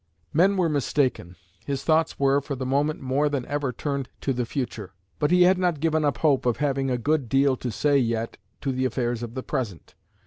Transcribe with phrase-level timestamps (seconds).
[0.33, 1.35] Men were mistaken.
[1.63, 5.43] His thoughts were, for the moment, more than ever turned to the future; but he
[5.43, 8.85] had not given up hope of having a good deal to say yet to the
[8.85, 9.93] affairs of the present.